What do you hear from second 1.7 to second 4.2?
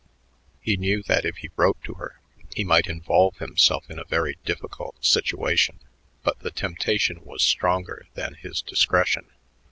to her he might involve himself in a